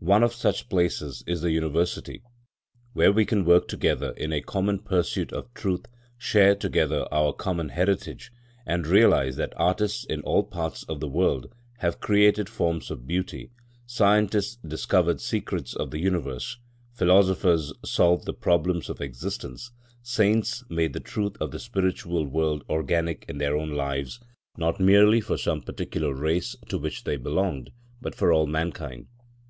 [0.00, 2.22] One of such places is the University,
[2.94, 5.84] where we can work together in a common pursuit of truth,
[6.16, 8.32] share together our common heritage,
[8.64, 13.50] and realise that artists in all parts of the world have created forms of beauty,
[13.84, 16.56] scientists discovered secrets of the universe,
[16.94, 19.70] philosophers solved the problems of existence,
[20.02, 24.18] saints made the truth of the spiritual world organic in their own lives,
[24.56, 29.08] not merely for some particular race to which they belonged, but for all mankind.